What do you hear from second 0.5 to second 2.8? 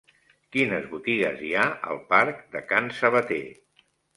Quines botigues hi ha al parc de